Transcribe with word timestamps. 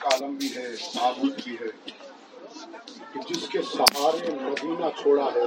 کا 0.00 0.08
عالم 0.08 0.34
بھی 0.34 0.48
ہے 0.56 0.76
تعبت 0.76 1.44
بھی 1.44 1.56
ہے۔ 1.60 1.68
کہ 3.12 3.34
جس 3.34 3.48
کے 3.48 3.58
سہارے 3.62 4.30
مدینہ 4.40 4.86
چھوڑا 5.02 5.24
ہے 5.34 5.40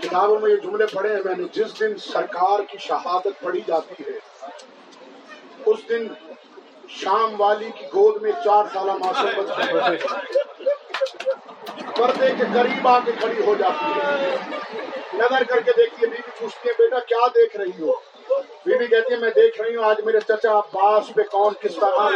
کتابوں 0.00 0.38
میں 0.40 0.50
یہ 0.50 0.56
جملے 0.56 0.86
پڑھے 0.86 1.14
ہیں، 1.14 1.20
میں 1.24 1.34
نے 1.38 1.44
جس 1.52 1.80
دن 1.80 1.98
سرکار 1.98 2.60
کی 2.68 2.78
شہادت 2.78 3.40
پڑھی 3.40 3.60
جاتی 3.66 4.02
ہے، 4.06 4.18
اس 5.66 5.78
دن 5.88 6.06
شام 6.88 7.40
والی 7.40 7.70
کی 7.78 7.86
گود 7.86 8.22
میں 8.22 8.32
چار 8.44 8.64
سالہ 8.72 8.92
معصوم 8.92 9.44
پردے 11.96 12.30
کے 12.38 12.44
قریب 12.54 12.88
آ 12.88 12.98
کے 12.98 13.12
کھڑی 13.20 13.42
ہو 13.46 13.54
جاتی 13.54 14.00
ہے۔ 14.00 14.36
نظر 15.14 15.44
کر 15.44 15.60
کے 15.60 15.72
دیکھتی 15.76 16.02
ہے 16.02 16.10
بیوی 16.10 16.30
پوچھتی 16.38 16.68
ہے، 16.68 16.74
بیٹا 16.78 16.98
کیا 16.98 17.26
دیکھ 17.26 17.56
رہی 17.56 17.80
ہو؟ 17.80 18.09
بیوی 18.66 18.86
کہتی 18.86 19.14
ہے 19.14 19.18
میں 19.18 19.30
دیکھ 19.30 19.60
رہی 19.60 19.76
ہوں، 19.76 19.84
آج 19.84 20.00
میرے 20.04 20.20
چچا 20.20 20.58
عباس 20.58 21.14
پہ 21.14 21.22
کون 21.22 21.54
کس 21.60 21.74
طرح 21.74 22.08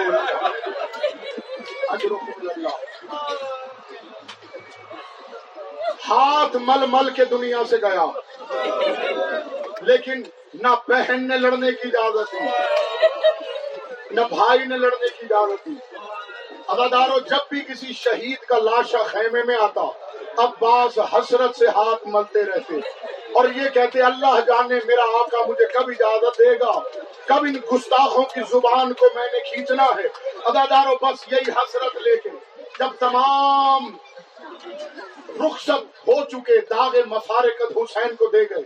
ہاتھ 6.08 6.56
مل 6.56 6.86
مل 6.88 7.10
کے 7.10 7.24
دنیا 7.24 7.58
سے 7.70 7.76
گیا۔ 7.76 8.06
لیکن 9.80 10.22
نہ 10.54 10.68
بہن 10.88 11.28
نے 11.28 11.38
لڑنے 11.38 11.72
کی 11.72 11.88
اجازت 11.92 12.32
دی، 12.32 12.46
نہ 14.10 14.20
بھائی 14.20 14.58
نے 14.58 14.76
لڑنے 14.78 15.08
کی 15.08 15.26
اجازت 15.30 15.66
دی۔ 15.66 16.04
اداداروں 16.68 17.20
جب 17.20 17.48
بھی 17.48 17.60
کسی 17.60 17.92
شہید 17.92 18.38
کا 18.38 18.58
لاشا 18.58 19.02
خیمے 19.02 19.42
میں 19.42 19.56
آتا، 19.60 19.82
عباس 20.38 20.98
حسرت 20.98 21.56
سے 21.56 21.66
ہاتھ 21.68 22.06
ملتے 22.06 22.44
رہتے۔ 22.44 22.74
اور 23.34 23.44
یہ 23.44 23.68
کہتے 23.68 24.02
اللہ 24.02 24.40
جانے 24.46 24.74
میرا 24.86 25.02
آقا 25.02 25.46
مجھے 25.46 25.64
کب 25.66 25.84
اجازت 25.88 26.38
دے 26.38 26.54
گا؟ 26.54 26.78
کب 27.24 27.44
ان 27.44 27.56
گستاخوں 27.72 28.22
کی 28.22 28.40
زبان 28.50 28.92
کو 28.92 29.06
میں 29.14 29.28
نے 29.32 29.38
کھینچنا 29.50 29.84
ہے؟ 29.84 30.08
اداداروں 30.44 30.96
بس 31.02 31.32
یہی 31.32 31.50
حسرت 31.50 31.96
لے 31.96 32.16
کے 32.16 32.28
جب 32.78 32.86
تمام 32.98 33.96
رخصت 35.40 36.08
ہو 36.08 36.24
چکے 36.24 36.60
داغ 36.60 36.96
مفارقت 37.06 37.72
حسین 37.76 38.16
کو 38.16 38.26
دے 38.26 38.42
گئے۔ 38.42 38.62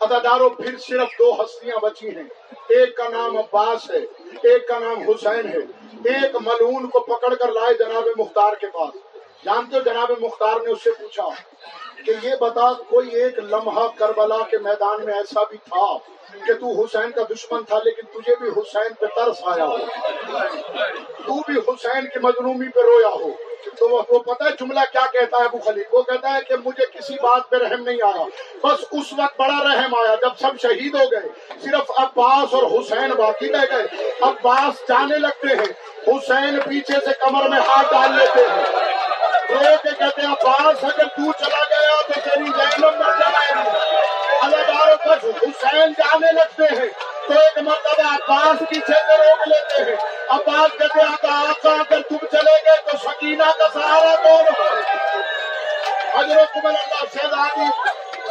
اداداروں 0.00 0.50
پھر 0.50 0.78
صرف 0.78 1.08
دو 1.18 1.42
ہستیاں 1.42 1.76
بچی 1.76 2.08
ہیں۔ 2.08 2.54
ایک 2.68 2.96
کا 2.96 3.08
نام 3.08 3.38
عباس 3.38 3.90
ہے، 3.90 3.98
ایک 4.42 4.68
کا 4.68 4.78
نام 4.78 4.98
حسین 4.98 5.48
ہے۔ 5.48 5.86
ایک 6.14 6.36
ملون 6.36 6.86
کو 6.86 7.00
پکڑ 7.00 7.34
کر 7.34 7.52
لائے 7.52 7.74
جناب 7.74 8.08
مختار 8.16 8.54
کے 8.54 8.66
پاس۔ 8.66 9.05
جانتے 9.44 9.76
ہو 9.76 9.82
جناب 9.82 10.10
مختار 10.20 10.60
نے 10.60 10.70
اس 10.72 10.82
سے 10.84 10.90
پوچھا 10.90 11.28
کہ 12.04 12.12
یہ 12.22 12.30
بتا 12.40 12.72
کوئی 12.72 13.08
ایک 13.08 13.38
لمحہ 13.38 13.86
کربلا 13.96 14.36
کے 14.50 14.58
میدان 14.58 15.04
میں 15.04 15.14
ایسا 15.14 15.40
بھی 15.50 15.58
تھا 15.58 15.96
کہ 16.46 16.54
تو 16.54 16.84
حسین 16.84 17.10
کا 17.10 17.22
دشمن 17.30 17.64
تھا 17.64 17.78
لیکن 17.84 18.20
تجھے 18.20 18.34
بھی 18.40 18.48
حسین 18.48 18.94
پہ 18.94 19.06
ترس 19.06 19.36
آیا 19.44 19.64
ہو؟ 19.64 19.76
تو 21.26 21.34
بھی 21.34 21.54
حسین 21.68 22.04
کی 22.06 22.18
مظلومی 22.18 22.68
پہ 22.68 22.80
رویا 22.80 23.08
ہو؟ 23.08 23.30
تو 23.78 23.88
وہ 23.88 24.18
پتہ 24.18 24.44
ہے 24.44 24.48
جملہ 24.60 24.80
کیا 24.92 25.06
کہتا 25.12 25.38
ہے 25.38 25.44
ابو 25.44 25.58
خلیق 25.58 25.94
وہ 25.94 26.02
کہتا 26.02 26.34
ہے 26.34 26.38
کہ 26.48 26.54
مجھے 26.64 26.98
کسی 26.98 27.14
بات 27.22 27.50
پہ 27.50 27.56
رحم 27.56 27.82
نہیں 27.82 28.02
آیا۔ 28.02 28.24
بس 28.62 28.84
اس 28.92 29.12
وقت 29.12 29.40
بڑا 29.40 29.64
رحم 29.64 29.94
آیا 29.94 30.14
جب 30.14 30.38
سب 30.40 30.62
شہید 30.62 30.94
ہو 30.94 31.10
گئے۔ 31.10 31.20
صرف 31.62 31.90
عباس 31.96 32.54
اور 32.54 32.62
حسین 32.62 33.10
باقی 33.10 33.52
رہ 33.52 33.64
گئے۔ 33.72 34.12
عباس 34.20 34.88
جانے 34.88 35.18
لگتے 35.18 35.48
ہیں۔ 35.48 35.72
حسین 36.08 36.60
پیچھے 36.60 36.94
سے 37.04 37.10
کمر 37.20 37.48
میں 37.48 37.60
ہاتھ 37.60 37.92
ڈال 37.92 38.12
لیتے 38.16 38.40
ہیں۔ 38.40 38.85
کے 39.48 39.94
کہتے 39.98 40.22
ہیں، 40.22 40.28
عباس، 40.28 40.84
اگر 40.84 41.04
تو 41.04 41.32
چلا 41.32 41.60
گیا 41.70 42.02
تو 42.06 42.20
تیری 42.24 42.44
زینب 42.56 42.84
مر 42.84 43.18
جائے 43.18 43.54
گی 43.54 43.70
حسین 45.42 45.92
جانے 45.98 46.32
لگتے 46.32 46.62
ہیں۔ 46.62 46.88
تو 47.26 47.32
ایک 47.32 47.58
مرتبہ 47.58 48.14
عباس 48.14 48.58
پیچھے 48.68 48.94
سے 48.94 49.16
روک 49.16 49.48
لیتے 49.48 49.90
ہیں۔ 49.90 49.96
عباس 50.28 50.78
کہتے 50.78 51.02
آتا 51.02 51.28
آقا 51.48 51.70
اگر 51.70 52.00
تم 52.08 52.16
چلے 52.32 52.56
گئے 52.64 52.90
تو 52.90 52.96
شکینہ 52.96 53.50
کا 53.58 53.68
سہارا 53.72 54.14
کون 54.22 54.44
ہو 54.58 54.68
حضرت 56.18 56.54
کمل 56.54 56.66
اللہ 56.66 57.04
شہزادی 57.14 57.70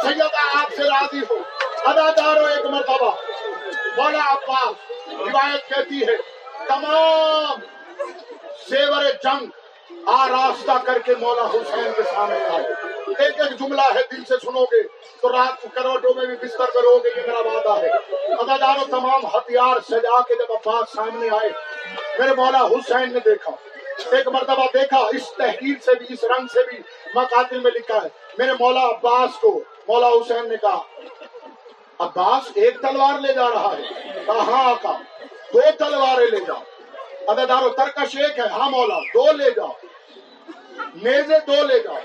سیدہ 0.02 0.24
آپ 0.54 0.74
سے 0.76 0.82
راضی 0.82 1.20
ہو۔ 1.30 1.36
ادا 1.84 2.10
دارو 2.16 2.44
ایک 2.46 2.66
مرتبہ، 2.66 3.10
مولا 3.96 4.32
عباس 4.32 4.90
روایت 5.10 5.68
کہتی 5.68 6.02
ہے، 6.02 6.16
تمام 6.68 7.60
سیور 8.68 9.04
جنگ 9.22 9.46
آراستہ 10.06 10.72
کر 10.84 10.98
کے 10.98 11.14
مولا 11.14 11.44
حسین 11.44 11.92
کے 11.96 12.02
سامنے 12.02 12.44
آئے 12.50 12.64
ایک 13.24 13.40
ایک 13.40 13.58
جملہ 13.58 13.80
ہے 13.94 14.00
دل 14.12 14.24
سے 14.24 14.34
سنو 14.42 14.64
گے 14.64 14.82
تو 15.20 15.28
رات 15.28 15.62
کو 15.62 15.68
کروٹوں 15.74 16.14
میں 16.14 16.26
بھی 16.26 16.36
بستر 16.36 16.64
کرو 16.74 16.98
گے، 16.98 17.08
یہ 17.16 17.22
میرا 17.26 17.38
وعدہ 17.38 17.80
ہے۔ 17.80 17.90
اداداروں 18.32 18.84
تمام 18.90 19.26
ہتھیار 19.26 19.76
سجا 19.88 20.20
کے 20.22 20.34
جب 20.34 20.52
عباس 20.52 20.96
سامنے 20.96 21.28
آئے 21.30 21.48
میرے 22.18 22.34
مولا 22.34 22.64
حسین 22.66 23.12
نے 23.12 23.20
دیکھا۔ 23.24 23.52
ایک 24.10 24.28
مرتبہ 24.28 24.66
دیکھا، 24.74 24.98
اس 24.98 25.32
تحریر 25.36 25.74
سے 25.84 25.94
بھی، 25.94 26.06
اس 26.10 26.24
رنگ 26.24 26.46
سے 26.46 26.62
بھی 26.70 26.78
مقاتل 27.14 27.60
میں 27.60 27.70
لکھا 27.70 27.96
ہے۔ 28.02 28.08
میرے 28.38 28.52
مولا 28.60 28.80
عباس 28.80 29.30
کو، 29.40 29.60
مولا 29.88 30.08
حسین 30.08 30.48
نے 30.48 30.56
کہا، 30.56 30.82
عباس 31.98 32.52
ایک 32.54 32.80
تلوار 32.80 33.18
لے 33.20 33.32
جا 33.32 33.48
رہا 33.48 33.74
ہے۔ 33.78 33.82
کہاں 34.26 34.70
آقا 34.70 34.92
دو 35.54 35.60
تلواریں 35.78 36.26
لے 36.26 36.44
جاؤ 36.46 36.62
ادادارو 37.26 37.68
ترکش 37.68 38.16
ایک 38.16 38.38
ہے 38.38 38.46
ہاں 38.46 38.70
مولا، 38.70 38.98
دو 38.98 39.32
لے 39.32 39.50
جاؤ 39.50 39.72
میزے 40.94 41.34
دو 41.46 41.62
لے 41.62 41.78
جاؤ۔ 41.78 41.96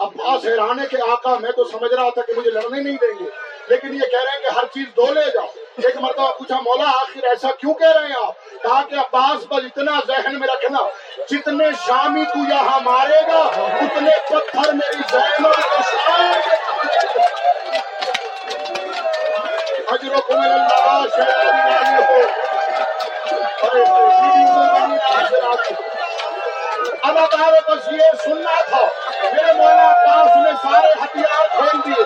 عباس 0.00 0.44
حیرانے 0.44 0.82
کے 0.90 0.96
آقا، 1.10 1.38
میں 1.38 1.50
تو 1.50 1.64
سمجھ 1.64 1.94
رہا 1.94 2.10
تھا 2.10 2.22
کہ 2.22 2.32
مجھے 2.36 2.50
لڑنے 2.50 2.82
نہیں 2.82 2.96
دیں 3.00 3.24
گے۔ 3.24 3.30
لیکن 3.68 3.94
یہ 3.94 3.98
کہہ 3.98 4.22
رہے 4.22 4.30
ہیں 4.30 4.38
کہ 4.38 4.58
ہر 4.58 4.64
چیز 4.74 4.86
دو 4.96 5.14
لے 5.14 5.20
جاؤ۔ 5.20 5.46
ایک 5.82 5.96
مرتبہ 5.96 6.30
پوچھا، 6.30 6.60
مولا 6.60 6.84
آخر 6.84 7.24
ایسا 7.24 7.50
کیوں 7.50 7.74
کہہ 7.74 7.86
رہے 7.86 8.06
ہیں 8.06 8.26
آپ؟ 8.26 8.62
کہا 8.62 8.82
کہ 8.82 8.94
عباس 8.94 9.44
بس 9.48 9.52
اتنا 9.52 10.00
ذہن 10.06 10.40
میں 10.40 10.48
رکھنا، 10.48 10.78
جتنے 11.30 11.64
شامی 11.86 12.24
تو 12.24 12.38
یہاں 12.38 12.80
مارے 12.80 13.10
گا، 13.10 13.50
اتنے 13.80 14.10
پتھر 14.26 14.72
میری 14.72 15.02
ذہن 15.12 15.46
اللہ 15.46 15.82
اب 27.02 27.18
ہمارے 27.18 27.60
بس 27.68 27.92
یہ 27.92 28.16
سننا 28.24 28.60
تھا 28.68 28.82
میرے 29.24 29.52
مولا 29.52 29.92
پاس 30.06 30.36
نے 30.36 30.52
سارے 30.62 30.92
ہتھیار 31.02 31.46
کھول 31.56 31.80
دیے 31.86 32.04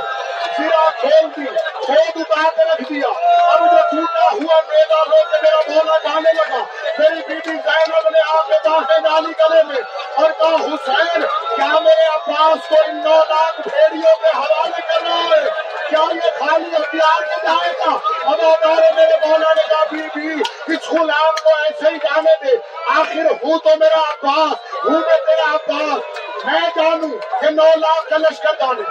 سرا 0.56 0.90
کھول 1.00 1.28
دی 1.36 1.46
خود 1.74 2.20
اتار 2.20 2.48
کے 2.56 2.68
رکھ 2.68 2.92
دیا 2.92 3.08
اب 3.52 3.60
جو 3.60 3.80
ٹوٹا 3.90 4.28
ہوا 4.32 4.60
میرا 4.68 5.02
لو 5.04 5.22
کے 5.30 5.40
میرا 5.42 5.60
مولا 5.68 5.98
جانے 6.04 6.32
لگا 6.32 6.62
میری 6.98 7.20
بیٹی 7.28 7.50
زینب 7.50 8.10
نے 8.10 8.20
آ 8.28 8.42
کے 8.48 8.68
باہیں 8.68 9.00
ڈالی 9.00 9.32
گلے 9.40 9.62
میں 9.62 9.82
اور 10.16 10.30
کہا، 10.38 10.64
حسین، 10.64 11.22
کیا 11.56 11.78
میرے 11.80 12.06
عباس 12.06 12.68
کو 12.68 12.74
ان 12.86 12.96
نو 12.96 13.16
لاکھ 13.28 13.60
بھیڑیوں 13.68 14.16
کے 14.16 14.36
حوالے 14.36 14.80
کر 14.80 15.02
رہا 15.02 15.24
ہے؟ 15.24 15.65
کیا 15.88 16.14
یہ 16.14 16.30
خالی 16.38 16.68
ہتھیار 16.76 17.22
کے 17.22 17.46
جائے 17.46 17.72
گا۔ 17.72 17.98
اب 18.24 18.40
ہمارے 18.40 18.94
میرے 18.94 19.28
مولا 19.28 19.52
نے 19.54 19.62
کہا 19.68 19.84
بی 19.90 19.98
بی 20.14 20.42
اس 20.74 20.88
غلام 20.90 21.34
کو 21.44 21.50
ایسے 21.64 21.88
ہی 21.88 21.96
جانے 21.96 22.46
دے۔ 22.46 22.56
آخر 22.88 23.44
ہوں 23.44 23.58
تو 23.58 23.70
میرا 23.78 24.00
عباس 24.00 24.84
ہوں 24.84 25.00
میں 25.00 25.00
تیرا 25.00 25.54
عباس۔ 25.54 26.20
میں 26.44 26.60
جانوں 26.60 27.18
کہ 27.40 27.50
نو 27.50 27.64
لاکھ 27.76 28.10
کا 28.10 28.16
لشکر 28.16 28.52
جانے۔ 28.58 28.82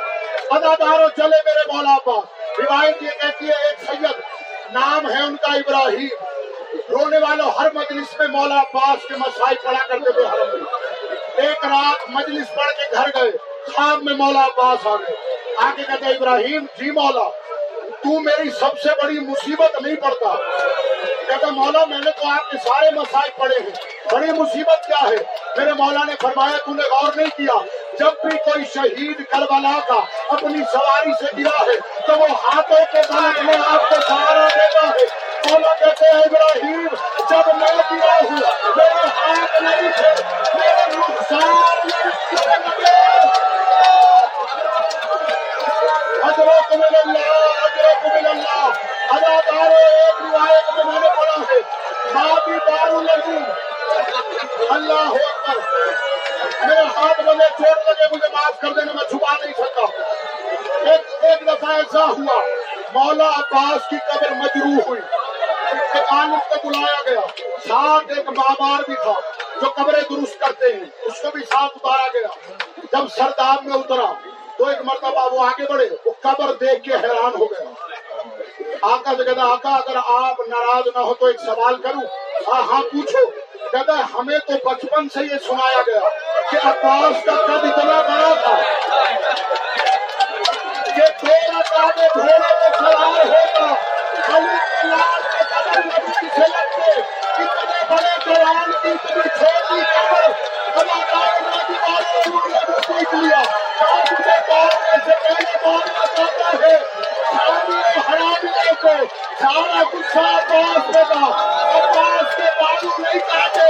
اداداروں 0.52 1.10
چلے 1.18 1.38
میرے 1.46 1.74
مولا 1.74 1.98
پاس 2.06 2.60
روایت 2.60 3.04
یہ 3.04 3.10
کہتی 3.22 3.48
ہے، 3.48 3.68
ایک 3.68 3.80
سید، 3.88 4.22
نام 4.74 5.12
ہے 5.12 5.24
ان 5.24 5.36
کا 5.38 5.54
ابراہیم۔ 5.54 6.24
رونے 6.92 7.18
والوں 7.18 7.52
ہر 7.52 7.68
مجلس 7.74 8.20
میں 8.20 8.28
مولا 8.28 8.64
پاس 8.72 9.08
کے 9.08 9.14
مسائل 9.18 9.56
پڑھا 9.64 9.88
کرتے 9.88 10.12
تھے۔ 10.12 10.22
حرم 10.22 10.50
میں 10.50 10.62
ایک 11.36 11.66
رات 11.66 12.10
مجلس 12.10 12.48
پڑھ 12.56 12.72
کے 12.72 12.96
گھر 12.96 13.22
گئے، 13.22 13.32
خواب 13.72 14.04
میں 14.04 14.14
مولا 14.14 14.48
پاس 14.56 14.88
آ 14.88 14.96
گئے۔ 14.96 15.35
آگے 15.58 15.84
کہتے 15.84 16.06
ابراہیم 16.06 16.66
جی 16.78 16.92
مولا، 16.92 17.30
تو 17.90 18.20
میری 18.20 18.50
سب 18.50 18.80
سے 18.84 18.90
بڑی 19.04 19.20
مصیبت 19.20 19.82
نہیں 19.82 19.96
پڑتا۔ 19.96 20.36
کہتا 21.28 21.48
مولا، 21.50 21.86
میں 21.86 22.00
نے 22.00 22.12
تو 22.12 22.28
آپ 22.28 22.52
کے 22.52 22.58
سارے 22.58 22.90
مسائل 22.92 23.30
پڑھے 23.38 23.64
ہیں۔ 23.64 23.72
بڑی 24.12 24.32
مصیبت 24.32 24.88
کیا 24.88 25.10
ہے؟ 25.10 25.16
میرے 25.58 25.74
مولا 25.74 26.04
نے 26.04 26.14
فرمایا، 26.22 26.58
تو 26.66 26.74
نے 26.74 26.84
غور 26.84 27.14
نہیں 27.16 27.38
کیا۔ 27.38 27.66
جب 28.00 28.28
بھی 28.28 28.38
کوئی 28.38 28.66
شہید 28.66 29.26
کربلا 29.30 29.80
کا 29.88 30.00
اپنی 30.30 30.64
سواری 30.72 31.26
سے 31.26 31.44
گرا 31.44 31.66
ہے، 31.66 32.08
تو 32.08 32.20
وہ 32.20 32.28
ہاتھوں 32.28 32.86
کے 32.92 33.02
بل 33.10 33.44
میں 33.44 33.58
آپ 33.68 33.90
کو 33.90 33.96
سہارا 34.08 34.48
دیتا 34.48 34.88
ہے۔ 34.88 35.06
مولا 35.52 35.74
کہتے 35.74 36.16
ہیں، 36.16 36.22
ابراہیم، 36.22 36.88
جب 37.30 37.56
میں 37.56 38.00
گرا 38.00 38.18
ہوں 38.24 38.35
اللہ 54.70 54.94
اکبر۔ 54.94 55.60
میرے 56.68 56.82
ہاتھ 56.82 57.22
بنے، 57.22 57.44
چوٹ 57.44 57.78
لگے، 57.86 58.04
مجھے 58.12 58.28
معاف 58.34 58.60
کر 58.60 58.68
دینا، 58.68 58.92
میں 58.92 59.10
چھپا 59.10 59.46
نہیں 59.46 59.54
سکتا۔ 59.54 60.02
ایک 60.90 61.26
ایک 61.26 61.48
دفعہ 61.48 61.72
ایسا 61.76 62.06
ہوا، 62.06 62.42
مولا 62.94 63.30
عباس 63.30 63.90
کی 63.90 63.96
قبر 64.12 64.30
مجروح 64.30 64.88
ہوئی۔ 64.88 65.02
ایک 65.94 66.10
کو 66.50 66.70
بلایا 66.70 67.10
گیا۔ 67.10 67.20
ساتھ 67.68 68.12
ایک 68.18 68.30
مابار 68.30 68.84
بھی 68.88 68.96
تھا 68.96 69.14
جو 69.62 69.70
قبریں 69.76 70.02
درست 70.02 70.40
کرتے 70.40 70.74
ہیں۔ 70.74 70.86
اس 71.02 71.22
کو 71.22 71.28
بھی 71.34 71.42
ساتھ 71.42 71.78
اتارا 71.84 72.08
گیا۔ 72.14 72.28
جب 72.78 73.08
سرداب 73.16 73.66
میں 73.66 73.78
اترا، 73.78 74.14
تو 74.58 74.68
ایک 74.68 74.80
مرتبہ 74.82 75.34
وہ 75.34 75.46
آگے 75.46 75.74
بڑھے، 75.74 75.90
وہ 76.06 76.12
قبر 76.22 76.54
دیکھ 76.54 76.84
کے 76.84 76.94
حیران 76.94 77.32
ہو 77.40 77.46
گیا۔ 77.46 77.70
آقا 78.82 79.12
سے 79.18 79.24
کہتا، 79.24 79.42
آقا، 79.44 79.70
اگر 79.70 79.96
آپ 79.96 80.40
ناراض 80.40 80.84
نہ 80.96 81.00
ہو 81.00 81.14
تو 81.14 81.26
ایک 81.26 81.40
سوال 81.40 81.82
کروں۔ 81.82 82.25
ہاں 82.48 82.62
ہاں 82.64 82.82
پوچھو۔ 82.92 83.24
کہتا 83.72 83.98
ہے، 83.98 84.04
ہمیں 84.14 84.38
تو 84.48 84.54
بچپن 84.66 85.10
سے 85.10 85.24
یہ 85.24 85.38
سنایا 85.48 85.82
گیا 85.88 86.10
کہ 86.52 86.58
عباس 86.68 87.24
کا 87.26 87.36
قد 87.48 87.66
اتنا 87.66 88.02
بڑا 88.02 88.34
تھا 88.44 88.56
کہ 90.88 91.08
دو 91.22 91.32
رکعتیں 91.50 92.08
گھوڑے 92.14 92.38
میں 92.40 92.70
سوار 92.78 93.26
ہوتا 93.26 93.66
علی 94.28 94.58
کے 94.72 94.88
لال 94.88 95.22
کے 95.32 95.44
قدم 95.52 95.88
نبی 95.90 96.30
سے 96.36 96.46
لگتے 96.48 96.92
اتنے 97.38 97.82
بڑے 97.90 98.16
جوان 98.26 98.72
کی 98.74 98.90
اتنی 98.90 99.30
چھوٹی 99.32 99.82
قبر 99.92 100.30
اداکار 100.76 101.42
نے 101.42 101.58
دیوار 101.68 102.02
کو 102.24 102.40
نے 102.48 102.60
دیکھ 102.90 103.16
لیا۔ 103.16 103.42
آج 103.88 104.12
مجھے 104.12 104.38
مارنے 104.50 104.98
سے 105.06 105.18
پہلے 105.24 105.58
مارنا 105.66 106.06
چاہتا 106.16 106.58
ہے 106.62 106.78
شامی 107.30 107.82
کو 108.16 108.94
سارا 109.40 109.82
غصہ 109.94 110.20
عباس 110.20 110.88
پہ 110.88 111.04
تھا 111.04 111.26
عباس 111.76 112.36
کے 112.36 112.48
بالو 112.60 112.92
نہیں 113.00 113.20
کاٹے 113.28 113.70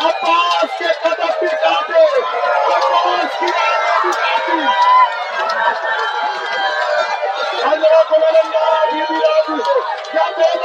عباس 0.00 0.78
کے 0.78 0.92
قدم 1.02 1.32
بھی 1.40 1.48
کاٹے 1.62 2.04
عباس 2.70 3.38
کی 3.38 3.50
آنکھ 3.58 4.00
بھی 4.02 4.12
کاٹی 4.12 4.60
حضرت 7.64 8.12
اللہ 8.18 8.94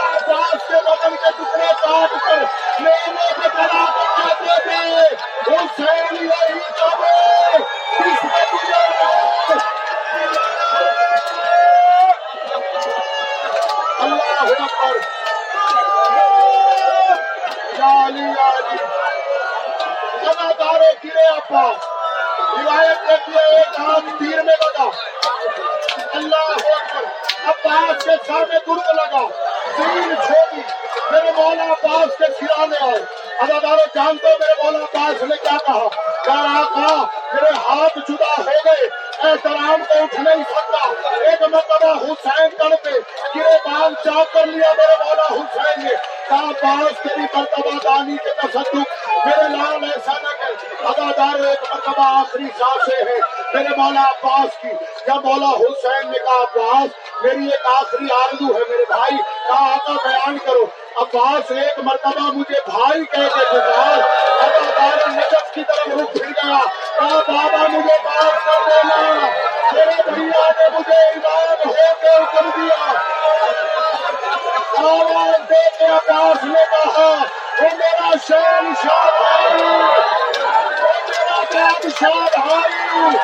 عباس 0.01 0.67
کے 0.67 0.81
بدن 0.85 1.15
کے 1.15 1.31
ٹکڑے 1.37 1.71
کاٹ 1.81 2.11
کر 2.19 2.43
لینے 2.79 3.27
کے 3.35 3.47
بنا 3.55 3.85
کر 3.87 4.15
کہتے 4.17 4.57
تھے 4.63 5.15
حسین 5.49 6.15
یہی 6.17 6.59
کب 6.71 7.03
کس 7.97 8.23
میں 8.23 8.43
تجھے 8.51 8.83
اللہ 14.01 14.51
اکبر 14.57 14.97
علی 17.81 18.23
علی 18.39 18.77
اداکاروں 20.23 20.88
گرے 21.03 21.25
عباس 21.27 21.83
روایت 22.55 23.07
دیکھی 23.09 23.33
ہے 23.33 23.43
ایک 23.55 23.79
ہاتھ 23.79 24.05
تیر 24.19 24.41
میں 24.43 24.55
لگا 24.55 24.89
اللہ 26.13 26.49
اکبر 26.71 27.05
عباس 27.49 28.03
کے 28.05 28.15
سر 28.27 28.45
میں 28.49 28.59
درد 28.67 28.89
لگا 28.95 29.23
تیر 29.77 30.13
چھوڑی 30.25 30.61
میرے 31.11 31.31
مولا 31.35 31.63
عباس 31.65 32.17
کے 32.17 32.31
سرانے 32.39 32.83
آئے 32.85 32.99
اداکاروں 33.41 33.85
جانتے 33.95 34.33
میرے 34.39 34.55
مولا 34.63 34.83
عباس 34.83 35.23
نے 35.23 35.37
کیا 35.43 35.57
کہا 35.65 35.87
کہا 36.25 36.59
آقا 36.59 36.95
میرے 37.33 37.53
ہاتھ 37.59 37.97
جدا 38.09 38.33
ہو 38.37 38.57
گئے 38.65 38.87
احترام 39.21 39.83
کو 39.83 40.03
اٹھ 40.03 40.19
نہیں 40.19 40.43
سکتا 40.51 41.21
ایک 41.21 41.41
مرتبہ 41.43 41.93
حسین 42.03 42.49
کر 42.57 42.75
پہ 42.83 42.97
گرے 43.35 43.57
بال 43.65 43.93
چاک 44.03 44.33
کر 44.33 44.45
لیا 44.47 44.73
میرے 44.77 45.03
مولا 45.03 45.27
حسین 45.31 45.83
نے 45.83 45.95
کہا 46.29 46.51
باس 46.63 47.01
تیری 47.03 47.25
مرتبہ 47.33 47.77
دانی 47.83 48.17
کے 48.23 48.33
تصدق 48.37 49.25
میرے 49.25 49.47
لال 49.49 49.83
ایسا 49.85 50.17
نہ 50.17 50.39
کر 51.19 51.43
ایک 51.45 51.63
مرتبہ 51.69 52.03
آخری 52.19 52.47
سانسیں 52.57 52.99
ہیں 53.07 53.19
میرے 53.53 53.75
مولا 53.77 54.03
عباس 54.09 54.57
کی 54.61 54.73
جب 55.07 55.25
مولا 55.25 55.49
حسین 55.61 56.11
نے 56.11 56.19
کہا 56.19 56.43
عباس، 56.43 57.23
میری 57.23 57.45
ایک 57.45 57.65
آخری 57.71 58.07
آرزو 58.17 58.53
ہے 58.57 58.63
میرے 58.69 58.85
بھائی 58.89 59.17
کہا 59.47 59.71
آقا 59.73 59.93
بیان 60.03 60.37
کرو۔ 60.45 60.63
عباس 61.01 61.51
ایک 61.51 61.79
مرتبہ 61.83 62.31
مجھے 62.35 62.59
بھائی 62.65 63.05
کہہ 63.05 63.35
کے 63.35 63.43
گزار 63.53 63.97
ادادار 64.43 65.07
نجف 65.07 65.53
کی 65.53 65.63
طرف 65.67 65.87
رخ 65.97 66.11
پھر 66.13 66.29
گیا۔ 66.29 66.59
کہا 66.99 67.19
بابا 67.27 67.67
مجھے 67.67 67.97
معاف 68.05 68.45
کر 68.45 68.69
دینا 68.69 68.99
میرے 69.73 70.01
بھیا 70.09 70.47
نے 70.57 70.67
مجھے 70.77 71.01
امام 71.09 71.67
ہو 71.67 71.73
کے 72.01 72.15
اتر 72.15 72.49
دیا۔ 72.57 72.91
آواز 74.79 75.49
دے 75.49 75.63
کے 75.77 75.85
عباس 75.85 76.43
نے 76.43 76.63
کہا، 76.71 77.09
وہ 77.61 77.67
میرا 77.79 78.09
شہر 78.27 78.73
شاہ 78.83 79.09
بھائی 79.17 79.63
وہ 80.81 80.93
میرا 81.07 81.41
بادشاہ 81.53 82.27
بھائی 82.35 83.17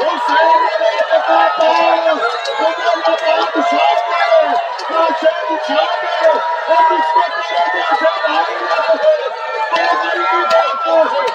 حسین 0.00 0.66
نے 0.80 0.90
کہا 1.10 1.46
پاس 1.58 2.18
مجھے 2.60 2.94
نہ 2.96 3.14
بادشاہ 3.22 3.94
دے 4.10 4.46
نہ 4.90 5.06
شہر 5.20 5.56
شاہ 5.68 5.94
دے 6.02 6.28
اور 6.28 6.92
اس 6.92 7.12
کے 7.14 7.26
تیرے 7.36 7.64
جیسے 7.74 8.12
بھائی 8.26 8.54
نہ 8.60 8.80
رہے 8.90 9.28
تو 9.70 9.84
غریب 10.02 10.54
ہوتا 10.54 10.96
ہے 11.14 11.26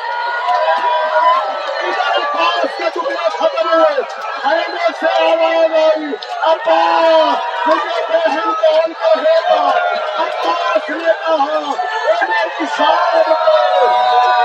ادھر 1.81 2.21
عباس 2.21 2.77
کے 2.77 2.89
ٹکڑے 2.93 3.27
ختم 3.37 3.67
حیدر 4.45 4.91
سے 4.99 5.11
آواز 5.23 5.73
آئی 5.73 6.07
ابا 6.45 6.79
مجھے 7.67 8.01
بہن 8.09 8.51
کون 8.53 8.93
کہے 8.93 9.37
گا 9.49 9.61
عباس 10.17 10.89
نے 10.89 11.13
کہا 11.21 11.69
اے 12.09 12.25
میری 12.29 12.65
کو 12.67 14.42